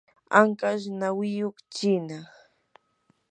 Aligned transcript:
anqas 0.39 0.81
nawiyuq 0.99 1.55
chiina. 1.75 2.19